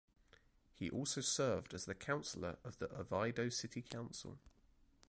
[0.73, 4.39] He also served as the councilor of the Oviedo City Council.